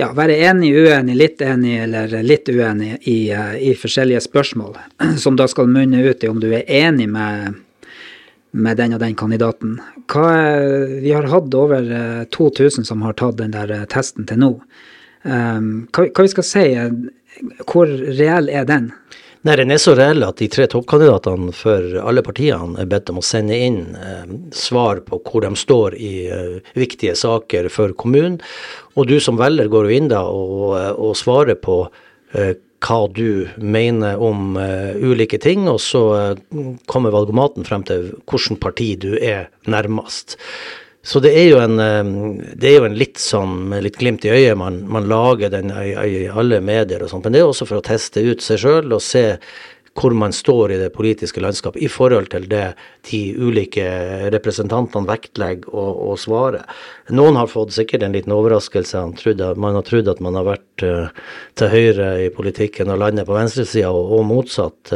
ja, 0.00 0.10
være 0.16 0.36
enig, 0.50 0.72
uenig, 0.76 1.16
litt 1.16 1.44
enig 1.44 1.78
eller 1.86 2.14
litt 2.24 2.50
uenig 2.52 2.94
i, 3.08 3.16
eh, 3.32 3.56
i, 3.70 3.72
forskjellige 3.78 4.20
spørsmål, 4.26 4.76
som 5.24 5.38
da 5.40 5.48
skal 5.48 5.72
munne 5.72 6.04
ut 6.04 6.24
i 6.24 6.30
om 6.30 6.40
du 6.42 6.50
er 6.52 6.68
enig 6.68 7.08
med, 7.12 7.56
med 8.52 8.80
den 8.80 8.96
og 8.98 9.00
den 9.04 9.16
kandidaten. 9.16 9.78
Hva, 10.12 10.28
vi 11.00 11.14
har 11.16 11.30
hatt 11.32 11.56
over 11.56 11.88
2000 12.34 12.82
eh, 12.84 12.88
som 12.92 13.06
har 13.06 13.16
tatt 13.16 13.40
den 13.40 13.56
der 13.56 13.86
testen 13.92 14.28
til 14.28 14.42
nå. 14.44 14.54
Hva, 15.22 16.04
hva 16.10 16.24
vi 16.26 16.30
skal 16.32 16.44
si, 16.44 16.64
hvor 17.70 17.86
reell 17.88 18.50
er 18.50 18.66
den? 18.68 18.90
Nei, 19.42 19.78
så 19.78 19.96
reell 19.98 20.22
at 20.22 20.38
de 20.38 20.46
tre 20.46 20.68
toppkandidatene 20.70 21.50
for 21.56 21.96
alle 21.98 22.22
partiene 22.22 22.78
er 22.78 22.86
bedt 22.86 23.10
om 23.10 23.18
å 23.18 23.24
sende 23.26 23.56
inn 23.58 23.96
eh, 23.98 24.28
svar 24.54 25.00
på 25.02 25.18
hvor 25.18 25.42
de 25.42 25.50
står 25.58 25.96
i 25.98 26.12
eh, 26.30 26.74
viktige 26.78 27.16
saker 27.18 27.66
for 27.74 27.90
kommunen. 27.98 28.38
Og 28.94 29.10
du 29.10 29.16
som 29.18 29.40
velger 29.40 29.66
går 29.72 29.88
jo 29.88 29.96
inn 29.96 30.12
da 30.12 30.22
og, 30.30 30.76
eh, 30.78 30.92
og 30.94 31.18
svarer 31.18 31.58
på 31.58 31.80
eh, 32.38 32.54
hva 32.82 33.00
du 33.14 33.46
mener 33.62 34.18
om 34.18 34.56
uh, 34.58 34.90
ulike 34.98 35.38
ting, 35.38 35.68
og 35.70 35.78
så 35.78 36.00
uh, 36.34 36.62
kommer 36.90 37.14
valgomaten 37.14 37.62
frem 37.62 37.84
til 37.86 38.08
hvilket 38.26 38.58
parti 38.58 38.88
du 38.98 39.12
er 39.20 39.52
nærmest. 39.70 40.34
Så 41.02 41.18
det 41.18 41.32
er 41.34 41.58
en, 41.58 41.80
det 42.54 42.68
er 42.68 42.76
jo 42.78 42.86
en 42.86 42.94
litt 42.94 43.18
sånn 43.18 43.56
med 43.72 43.82
litt 43.88 43.98
glimt 43.98 44.22
i 44.22 44.30
øyet 44.30 44.58
man, 44.58 44.84
man 44.86 45.08
lager 45.10 45.50
den 45.50 45.72
i, 45.74 45.90
i, 45.90 46.24
alle 46.30 46.60
medier 46.62 47.02
og 47.02 47.10
sånt. 47.10 47.26
Men 47.26 47.34
det 47.34 47.42
er 47.42 47.50
også 47.50 47.66
for 47.66 47.80
å 47.80 47.86
teste 47.86 48.22
ut 48.22 48.44
seg 48.44 48.62
sjøl 48.62 48.94
og 48.94 49.02
se 49.02 49.24
hvor 49.98 50.14
man 50.16 50.32
står 50.32 50.72
i 50.72 50.78
det 50.80 50.92
politiske 50.94 51.40
landskapet 51.42 51.82
i 51.84 51.88
forhold 51.90 52.30
til 52.32 52.46
det 52.48 52.64
de 53.10 53.20
ulike 53.36 53.84
representantene 54.32 55.08
vektlegger 55.08 55.68
og, 55.68 55.98
og 56.06 56.20
svarer. 56.20 56.64
Noen 57.12 57.36
har 57.36 57.50
fått 57.50 57.74
sikkert 57.76 58.06
en 58.06 58.14
liten 58.16 58.32
overraskelse. 58.32 59.02
Man 59.60 59.76
har 59.76 59.84
trodd 59.84 60.08
at 60.08 60.22
man 60.24 60.38
har 60.38 60.48
vært 60.48 60.86
uh, 60.86 61.26
til 61.60 61.72
høyre 61.74 62.12
i 62.24 62.30
politikken 62.32 62.92
og 62.94 63.02
landet 63.02 63.28
på 63.28 63.36
venstresida, 63.36 63.92
og, 63.92 64.14
og 64.16 64.24
motsatt. 64.30 64.94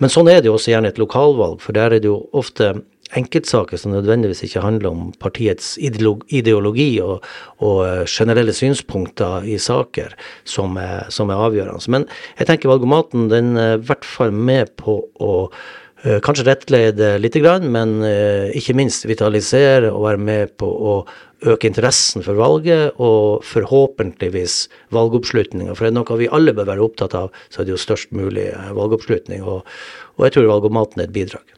Men 0.00 0.12
sånn 0.12 0.32
er 0.32 0.40
det 0.40 0.48
jo 0.48 0.56
også 0.56 0.72
gjerne 0.72 0.94
et 0.94 1.02
lokalvalg, 1.02 1.60
for 1.64 1.76
der 1.76 1.98
er 1.98 2.04
det 2.04 2.08
jo 2.08 2.22
ofte 2.32 2.72
enkeltsaker 3.16 3.80
som 3.80 3.94
nødvendigvis 3.94 4.42
ikke 4.46 4.62
handler 4.64 4.90
om 4.90 5.08
partiets 5.20 5.76
ideologi 5.80 6.90
og, 7.04 7.24
og 7.64 7.82
eh, 7.86 8.04
generelle 8.08 8.54
synspunkter 8.56 9.46
i 9.48 9.58
saker 9.62 10.14
som 10.48 10.76
er, 10.80 11.08
som 11.14 11.32
er, 11.32 11.42
avgjørende. 11.48 11.92
Men 11.92 12.08
jeg 12.38 12.50
tenker 12.50 12.72
valgomaten 12.72 13.28
den 13.32 13.54
er 13.56 13.76
i 13.78 13.84
hvert 13.88 14.06
fall 14.06 14.34
med 14.34 14.72
på 14.80 14.98
å 15.22 15.34
uh, 15.48 16.18
kanskje 16.24 16.48
rettlede 16.48 17.14
litt, 17.22 17.36
men 17.64 17.98
uh, 18.02 18.50
ikke 18.56 18.76
minst 18.76 19.06
vitalisere 19.08 19.92
og 19.92 20.04
være 20.08 20.22
med 20.28 20.54
på 20.60 20.68
å 20.68 20.94
øke 21.46 21.68
interessen 21.70 22.24
for 22.26 22.34
valget, 22.34 22.96
og 22.98 23.44
forhåpentligvis 23.46 24.64
valgoppslutninga. 24.94 25.76
For 25.78 25.86
er 25.86 25.94
det 25.94 26.00
noe 26.00 26.18
vi 26.18 26.30
alle 26.34 26.56
bør 26.56 26.72
være 26.72 26.88
opptatt 26.88 27.14
av, 27.14 27.30
så 27.48 27.62
er 27.62 27.68
det 27.68 27.76
jo 27.76 27.84
størst 27.84 28.10
mulig 28.16 28.50
valgoppslutning. 28.74 29.46
Og, 29.46 29.62
og 30.18 30.26
jeg 30.26 30.34
tror 30.34 30.50
valgomaten 30.50 31.04
er 31.04 31.06
et 31.06 31.14
bidrag 31.14 31.57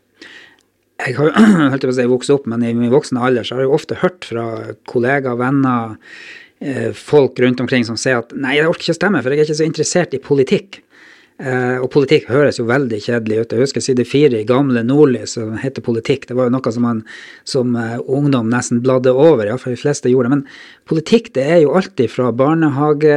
jeg 1.06 1.16
har 1.18 1.32
holdt 1.72 1.86
på 1.86 1.94
å 1.94 1.96
si 1.96 2.10
vokst 2.10 2.34
opp, 2.34 2.46
men 2.50 2.64
i 2.66 2.74
min 2.76 2.92
voksne 2.92 3.22
alder 3.22 3.46
så 3.46 3.56
har 3.56 3.66
jeg 3.66 3.74
ofte 3.78 3.98
hørt 4.02 4.28
fra 4.28 4.46
kollegaer, 4.90 5.38
venner, 5.40 5.96
eh, 6.60 6.90
folk 6.96 7.40
rundt 7.40 7.62
omkring 7.64 7.86
som 7.88 7.98
sier 8.00 8.22
at 8.22 8.34
nei, 8.36 8.58
jeg 8.58 8.70
orker 8.70 8.88
ikke 8.88 8.98
å 8.98 9.00
stemme, 9.00 9.24
for 9.24 9.32
jeg 9.32 9.42
er 9.42 9.50
ikke 9.50 9.60
så 9.62 9.68
interessert 9.68 10.16
i 10.16 10.22
politikk. 10.22 10.82
Eh, 11.40 11.78
og 11.80 11.88
politikk 11.94 12.26
høres 12.28 12.58
jo 12.60 12.66
veldig 12.68 12.98
kjedelig 13.00 13.38
ut. 13.38 13.52
Jeg 13.54 13.64
husker 13.64 13.84
side 13.84 14.04
fire 14.04 14.42
i 14.42 14.48
gamle 14.48 14.82
Nordlys 14.84 15.38
som 15.38 15.54
heter 15.60 15.84
politikk. 15.84 16.26
Det 16.28 16.36
var 16.36 16.50
jo 16.50 16.52
noe 16.52 16.72
som 16.74 16.84
man 16.84 17.00
som 17.48 17.72
uh, 17.78 17.96
ungdom 18.04 18.50
nesten 18.52 18.82
bladde 18.84 19.14
over, 19.14 19.48
iallfall 19.48 19.72
de 19.72 19.80
fleste 19.80 20.12
gjorde 20.12 20.28
det. 20.28 20.34
Men 20.34 20.90
politikk 20.90 21.32
det 21.38 21.46
er 21.54 21.62
jo 21.62 21.72
alltid 21.80 22.12
fra 22.12 22.28
barnehage, 22.36 23.16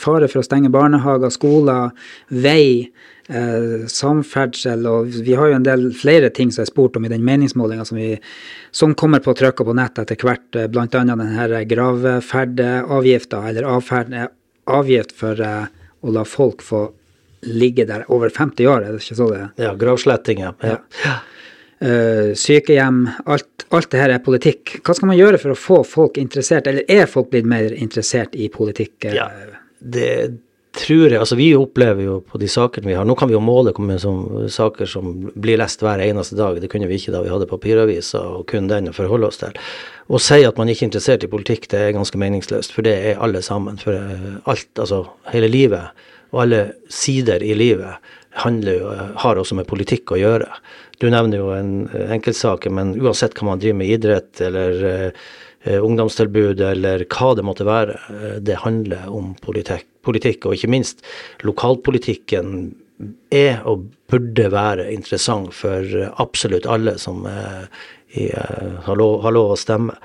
fare 0.00 0.30
for 0.32 0.40
å 0.40 0.46
stenge 0.46 0.72
barnehager, 0.72 1.34
skoler, 1.34 1.92
vei 2.32 2.88
eh, 3.28 3.86
samferdsel, 3.90 4.86
og 4.86 5.16
vi 5.26 5.34
har 5.38 5.50
jo 5.50 5.58
en 5.58 5.66
del 5.66 5.88
flere 5.96 6.30
ting 6.34 6.52
som 6.54 6.64
er 6.64 6.70
spurt 6.70 6.96
om 6.98 7.06
i 7.06 7.12
den 7.12 7.24
meningsmålinga 7.26 7.86
som, 7.88 8.00
som 8.70 8.94
kommer 8.98 9.24
på 9.24 9.34
trykk 9.36 9.62
og 9.62 9.70
på 9.70 9.76
nett 9.78 9.98
etter 10.02 10.20
hvert, 10.20 10.46
eh, 10.56 10.68
bl.a. 10.70 10.86
denne 10.92 11.64
gravferdeavgifta, 11.72 13.42
eller 13.50 13.70
avferd, 13.76 14.14
eh, 14.14 14.28
avgift 14.66 15.16
for 15.16 15.42
eh, 15.42 15.66
å 16.02 16.14
la 16.14 16.26
folk 16.28 16.64
få 16.64 16.86
ligge 17.46 17.86
der 17.86 18.06
over 18.12 18.32
50 18.32 18.66
år, 18.66 18.84
er 18.84 18.94
det 18.94 19.04
ikke 19.04 19.18
så 19.18 19.30
det 19.30 19.42
Ja, 19.62 19.74
gravsletting, 19.78 20.42
ja. 20.42 20.54
ja. 20.66 20.78
ja. 21.04 21.16
Uh, 21.76 22.32
sykehjem, 22.32 23.02
alt, 23.28 23.66
alt 23.76 23.90
det 23.92 23.98
her 24.00 24.14
er 24.14 24.22
politikk. 24.24 24.78
Hva 24.80 24.94
skal 24.96 25.10
man 25.10 25.18
gjøre 25.18 25.36
for 25.42 25.52
å 25.52 25.58
få 25.60 25.82
folk 25.84 26.16
interessert, 26.16 26.70
eller 26.70 26.88
er 26.88 27.04
folk 27.10 27.28
blitt 27.34 27.48
mer 27.48 27.74
interessert 27.76 28.32
i 28.32 28.48
politikk? 28.48 29.10
Ja, 29.12 29.28
det, 29.78 30.08
tror 30.76 31.06
jeg, 31.08 31.18
altså 31.18 31.36
Vi 31.38 31.48
opplever 31.56 32.04
jo 32.04 32.16
på 32.26 32.38
de 32.40 32.48
sakene 32.50 32.90
vi 32.90 32.96
har 32.96 33.06
Nå 33.08 33.16
kan 33.18 33.30
vi 33.30 33.36
jo 33.36 33.42
måle 33.44 33.72
som, 34.02 34.48
saker 34.52 34.88
som 34.90 35.12
blir 35.34 35.60
lest 35.60 35.82
hver 35.82 36.02
eneste 36.04 36.36
dag. 36.38 36.60
Det 36.60 36.70
kunne 36.72 36.88
vi 36.90 36.98
ikke 37.00 37.14
da 37.14 37.22
vi 37.24 37.32
hadde 37.32 37.48
papiraviser 37.50 38.38
og 38.38 38.46
kun 38.50 38.68
den 38.68 38.90
å 38.90 38.96
forholde 38.96 39.30
oss 39.30 39.40
til. 39.42 39.56
Å 40.06 40.20
si 40.22 40.42
at 40.46 40.58
man 40.60 40.68
ikke 40.70 40.84
er 40.84 40.90
interessert 40.90 41.24
i 41.26 41.30
politikk, 41.32 41.68
det 41.72 41.80
er 41.80 41.96
ganske 41.96 42.20
meningsløst. 42.20 42.74
For 42.74 42.86
det 42.86 42.94
er 43.10 43.22
alle 43.22 43.42
sammen. 43.42 43.80
For 43.80 43.96
eh, 43.96 44.36
alt, 44.44 44.70
altså 44.78 45.04
hele 45.32 45.50
livet 45.50 46.06
og 46.34 46.42
alle 46.42 46.62
sider 46.92 47.42
i 47.42 47.54
livet 47.56 48.12
handler 48.36 48.76
jo, 48.76 48.92
har 49.22 49.38
også 49.40 49.56
med 49.56 49.68
politikk 49.68 50.12
å 50.12 50.20
gjøre. 50.20 50.48
Du 51.00 51.08
nevner 51.12 51.40
jo 51.40 51.52
en 51.54 51.72
enkeltsaker, 52.12 52.72
men 52.72 52.94
uansett 53.00 53.36
hva 53.36 53.52
man 53.52 53.62
driver 53.62 53.78
med 53.80 53.92
idrett 53.96 54.42
eller 54.44 55.12
ungdomstilbud 55.64 56.60
eller 56.62 57.06
hva 57.10 57.32
det 57.34 57.44
måtte 57.46 57.66
være, 57.66 57.96
det 58.44 58.60
handler 58.62 59.08
om 59.10 59.32
politikk. 59.42 59.86
Politikk, 60.06 60.44
og 60.46 60.54
ikke 60.54 60.70
minst 60.70 61.00
lokalpolitikken 61.42 62.68
er 63.34 63.60
og 63.68 63.90
burde 64.10 64.48
være 64.52 64.88
interessant 64.94 65.52
for 65.54 65.84
absolutt 66.16 66.68
alle 66.70 66.96
som 67.02 67.26
er 67.28 67.68
i, 68.16 68.30
uh, 68.32 68.80
har, 68.86 68.96
lov, 68.96 69.20
har, 69.22 69.34
lov, 69.34 69.52
å 69.52 69.58
stemme. 69.58 69.96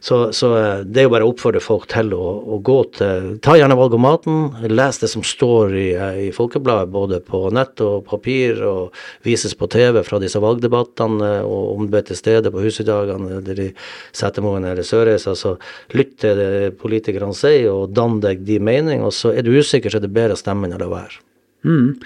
Så, 0.00 0.30
så 0.32 0.48
det 0.86 1.00
er 1.02 1.08
jo 1.08 1.10
bare 1.10 1.26
å 1.26 1.32
oppfordre 1.32 1.60
folk 1.60 1.88
til 1.90 2.12
å, 2.14 2.22
å, 2.54 2.60
gå 2.64 2.76
til 2.94 3.32
Ta 3.42 3.56
gjerne 3.58 3.76
valgomaten. 3.76 4.68
Les 4.70 5.00
det 5.02 5.10
som 5.10 5.24
står 5.26 5.74
i, 5.74 5.88
i 6.28 6.28
Folkebladet, 6.34 6.92
både 6.94 7.18
på 7.26 7.42
nett 7.54 7.82
og 7.84 8.06
papir, 8.06 8.62
og 8.62 8.94
vises 9.26 9.56
på 9.58 9.66
TV 9.74 10.00
fra 10.06 10.22
disse 10.22 10.40
valgdebattene, 10.42 11.32
og 11.42 11.74
om 11.74 11.90
du 11.90 11.98
er 11.98 12.06
til 12.06 12.20
stede 12.20 12.54
på 12.54 12.62
Husøydagene 12.62 13.40
eller 13.40 13.64
i 13.66 13.70
Setermoen 14.14 14.70
eller 14.70 14.86
Sørreisa, 14.86 15.34
så 15.36 15.56
lytt 15.98 16.20
til 16.22 16.38
det 16.38 16.76
politikerne 16.78 17.34
sier, 17.36 17.72
og 17.74 17.96
dann 17.98 18.20
deg 18.22 18.46
de 18.46 18.62
mening. 18.62 19.02
Og 19.02 19.16
så 19.18 19.34
er 19.34 19.42
du 19.42 19.56
usikker, 19.58 19.90
så 19.90 19.98
er 19.98 20.06
det 20.06 20.14
bedre 20.14 20.38
å 20.38 20.46
stemme 20.46 20.70
enn 20.70 20.78
å 20.78 20.84
la 20.86 20.92
være. 20.94 21.27
Mm. 21.66 21.96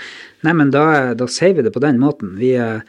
Nei, 0.47 0.55
men 0.59 0.71
da, 0.73 1.13
da 1.19 1.29
sier 1.29 1.55
vi 1.59 1.67
det 1.67 1.75
på 1.75 1.83
den 1.85 2.01
måten. 2.03 2.37
Vi 2.41 2.55
eh, 2.57 2.81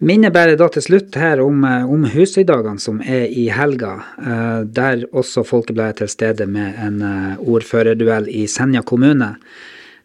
Minner 0.00 0.32
bare 0.32 0.54
da 0.56 0.64
til 0.72 0.80
slutt 0.80 1.16
her 1.20 1.42
om, 1.44 1.60
eh, 1.68 1.82
om 1.84 2.06
Husøydagene 2.08 2.80
som 2.80 3.02
er 3.04 3.26
i 3.28 3.50
helga, 3.52 3.98
eh, 4.16 4.62
der 4.64 5.04
også 5.12 5.44
Folkebladet 5.44 5.90
er 5.90 5.98
til 5.98 6.08
stede 6.08 6.46
med 6.48 6.78
en 6.80 7.02
eh, 7.04 7.42
ordførerduell 7.44 8.30
i 8.32 8.46
Senja 8.48 8.80
kommune. 8.80 9.34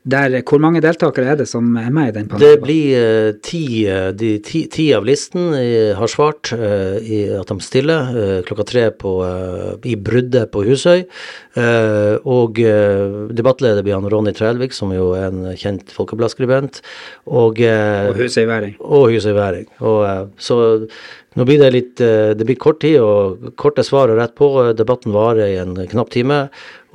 Der, 0.06 0.36
hvor 0.46 0.62
mange 0.62 0.84
deltakere 0.86 1.32
er 1.34 1.38
det 1.40 1.48
som 1.50 1.72
er 1.82 1.88
med 1.90 2.12
i 2.12 2.14
den 2.14 2.28
panelen? 2.30 2.46
Det 2.46 2.62
blir 2.62 2.90
uh, 2.94 3.30
ti, 3.42 3.64
de, 4.14 4.36
ti, 4.46 4.62
ti, 4.70 4.86
av 4.94 5.08
listen 5.08 5.48
uh, 5.56 5.96
har 5.98 6.12
svart 6.12 6.52
uh, 6.54 7.00
i 7.02 7.24
at 7.34 7.50
de 7.50 7.58
stiller 7.66 8.44
klokka 8.46 8.68
tre 8.70 8.84
på, 8.94 9.16
i 9.82 9.96
bruddet 9.98 10.52
på 10.54 10.62
Husøy. 10.68 11.06
og 12.36 12.60
debattleder 13.38 13.82
blir 13.82 13.96
han 13.96 14.08
Ronny 14.12 14.34
Trælvik, 14.36 14.74
som 14.76 14.92
jo 14.94 15.12
er 15.18 15.32
en 15.32 15.56
kjent 15.58 15.92
folkebladskribent. 15.96 16.82
Og, 17.26 17.62
og 17.62 18.18
husøyværing. 18.20 18.76
Og 18.80 19.14
husøyværing. 19.14 19.70
Og, 19.80 20.30
så 20.38 20.58
nå 21.36 21.46
blir 21.48 21.60
det 21.60 21.72
litt 21.74 22.00
Det 22.00 22.46
blir 22.48 22.58
kort 22.60 22.82
tid 22.84 22.98
og 23.04 23.54
korte 23.60 23.84
svar 23.84 24.12
og 24.12 24.20
rett 24.20 24.36
på. 24.40 24.48
Debatten 24.78 25.12
varer 25.16 25.52
i 25.52 25.58
en 25.60 25.76
knapp 25.92 26.12
time. 26.14 26.46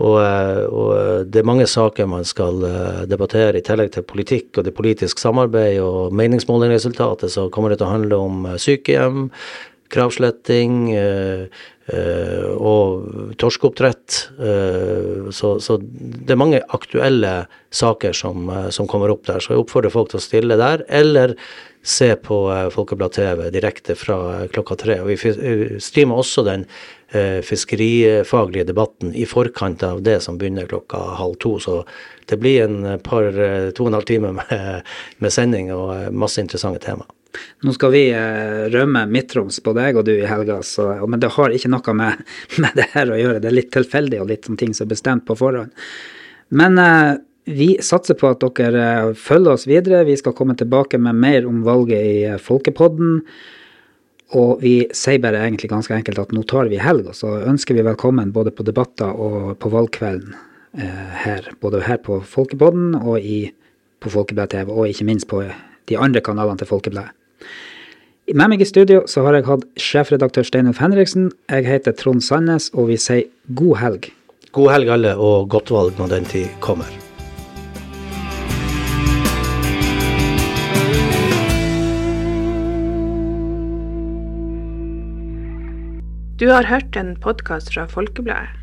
Og, 0.01 0.17
og, 0.17 1.27
det 1.29 1.43
er 1.43 1.49
mange 1.49 1.67
saker 1.69 2.09
man 2.09 2.25
skal 2.25 2.63
debattere, 3.05 3.61
i 3.61 3.65
tillegg 3.65 3.93
til 3.93 4.07
politikk 4.09 4.57
og 4.57 4.65
det 4.65 4.73
politiske 4.73 5.21
samarbeid 5.21 5.83
og 5.85 6.17
meningsmålingresultatet, 6.17 7.29
så 7.35 7.51
kommer 7.53 7.69
det 7.69 7.83
til 7.83 7.91
å 7.91 7.93
handle 7.93 8.23
om 8.25 8.49
sykehjem, 8.57 9.27
kravsletting 9.93 10.89
og 11.91 13.35
torskeoppdrett. 13.41 14.19
Øh, 14.39 15.31
så, 15.35 15.57
så, 15.61 15.79
det 15.81 16.35
er 16.35 16.39
mange 16.41 16.63
aktuelle 16.69 17.33
saker 17.71 18.15
som, 18.17 18.51
som, 18.71 18.89
kommer 18.91 19.13
opp 19.13 19.27
der. 19.27 19.43
Så 19.43 19.55
jeg 19.55 19.65
oppfordrer 19.65 19.95
folk 19.95 20.13
til 20.13 20.21
å 20.21 20.25
stille 20.25 20.59
der, 20.61 20.85
eller 20.89 21.35
se 21.83 22.13
på 22.21 22.39
Folkeblad 22.75 23.15
TV 23.17 23.47
direkte 23.55 23.97
fra 23.97 24.47
klokka 24.53 24.77
tre. 24.77 24.99
Og 25.01 25.13
vi 25.13 25.79
streamer 25.81 26.21
også 26.21 26.45
den 26.45 26.67
eh, 27.13 27.41
fiskerifaglige 27.47 28.69
debatten 28.69 29.15
i 29.15 29.27
forkant 29.27 29.83
av 29.83 30.03
det 30.03 30.21
som 30.25 30.39
begynner 30.39 30.69
klokka 30.71 31.01
halv 31.21 31.39
to. 31.41 31.57
Så 31.59 31.81
det 32.31 32.37
blir 32.43 32.67
en 32.67 32.99
par, 32.99 33.25
eh, 33.33 33.71
to 33.71 33.87
og 33.87 33.93
en 33.93 34.01
halv 34.01 34.11
time 34.11 34.33
med, 34.33 34.83
med 35.23 35.33
sending 35.33 35.73
og 35.75 35.95
eh, 35.97 36.11
masse 36.11 36.41
interessante 36.43 36.85
tema. 36.85 37.09
Nå 37.67 37.75
skal 37.77 37.93
vi 37.95 38.05
eh, 38.17 38.67
rømme 38.73 39.05
midtroms 39.11 39.61
på 39.65 39.75
deg 39.77 39.99
og 40.01 40.07
du 40.09 40.15
i 40.17 40.29
helga, 40.29 40.61
så, 40.67 40.91
men 41.07 41.23
det 41.23 41.33
har 41.37 41.55
ikke 41.55 41.73
noe 41.73 41.97
med, 41.97 42.23
med, 42.63 42.73
det 42.79 42.91
her 42.95 43.13
å 43.13 43.19
gjøre. 43.21 43.43
Det 43.43 43.51
er 43.51 43.59
litt 43.59 43.73
tilfeldig 43.77 44.23
og 44.23 44.31
litt 44.33 44.49
sånn 44.49 44.61
ting 44.61 44.77
som 44.77 44.89
er 44.89 44.95
bestemt 44.95 45.27
på 45.29 45.39
forhånd. 45.39 45.75
Men 46.51 46.81
eh, 46.83 47.15
vi 47.51 47.71
satser 47.83 48.19
på 48.19 48.31
at 48.31 48.45
dere 48.59 48.85
eh, 48.91 49.15
følger 49.19 49.57
oss 49.57 49.67
videre. 49.71 50.05
Vi 50.09 50.19
skal 50.19 50.37
komme 50.37 50.57
tilbake 50.59 50.99
med 50.99 51.19
mer 51.19 51.49
om 51.49 51.63
valget 51.67 52.05
i 52.05 52.37
Folkepodden. 52.43 53.21
Og 54.39 54.61
vi 54.63 54.75
sier 54.95 55.19
bare 55.23 55.41
egentlig 55.43 55.73
ganske 55.73 55.95
enkelt 55.95 56.21
at 56.23 56.35
nå 56.35 56.45
tar 56.47 56.71
vi 56.71 56.79
helg, 56.79 57.09
og 57.11 57.17
så 57.19 57.33
ønsker 57.51 57.75
vi 57.75 57.87
velkommen 57.87 58.31
både 58.35 58.53
på 58.55 58.63
debatter 58.67 59.11
og 59.11 59.57
på 59.59 59.73
valgkvelden 59.73 60.37
eh, 60.79 61.17
her. 61.25 61.51
Både 61.63 61.83
her 61.87 61.99
på 62.05 62.21
Folkepodden 62.23 62.95
og 63.01 63.19
i, 63.19 63.49
på 63.99 64.13
Folkebladet 64.15 64.55
TV, 64.55 64.71
og 64.71 64.93
ikke 64.93 65.09
minst 65.09 65.27
på 65.31 65.43
de 65.91 65.99
andre 65.99 66.23
kanalene 66.23 66.63
til 66.63 66.71
Folkebladet. 66.71 67.17
Med 68.31 68.53
meg 68.53 68.63
i 68.63 68.69
studio 68.69 69.03
så 69.11 69.25
har 69.27 69.35
jeg 69.35 69.49
hatt 69.49 69.65
sjefredaktør 69.81 70.47
Steinulf 70.47 70.79
Henriksen. 70.79 71.33
Jeg 71.51 71.67
heter 71.67 71.97
Trond 71.99 72.23
Sandnes, 72.23 72.71
og 72.79 72.93
vi 72.93 72.99
sier 73.01 73.27
god 73.59 73.81
helg. 73.83 74.11
God 74.55 74.71
helg 74.71 74.91
alle, 74.95 75.17
og 75.19 75.49
godt 75.51 75.73
valg 75.75 75.99
når 75.99 76.13
den 76.15 76.29
tid 76.31 76.47
kommer. 76.63 76.91
Du 86.41 86.49
har 86.49 86.65
hørt 86.65 86.97
en 86.97 87.17
podkast 87.21 87.75
fra 87.75 87.85
Folkebladet. 87.91 88.55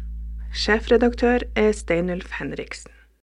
Sjefredaktør 0.56 1.44
er 1.56 1.76
Steinulf 1.78 2.32
Henriksen. 2.40 2.97